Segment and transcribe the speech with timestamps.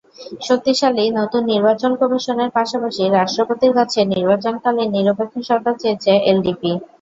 [0.41, 6.71] শক্তিশালী নতুন নির্বাচন কমিশনের পাশাপাশি রাষ্ট্রপতির কাছে নির্বাচনকালীন নিরপেক্ষ সরকার চেয়েছে এলডিপি।